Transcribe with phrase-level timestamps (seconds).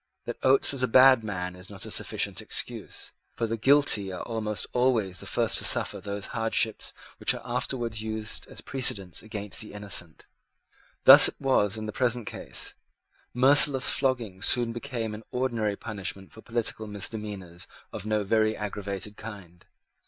[0.25, 4.23] That Oates was a bad man is not a sufficient excuse; for the guilty are
[4.23, 9.61] almost always the first to suffer those hardships which are afterwards used as precedents against
[9.61, 10.25] the innocent.
[11.03, 12.73] Thus it was in the present case.
[13.35, 19.67] Merciless flogging soon became an ordinary punishment for political misdemeanours of no very aggravated kind.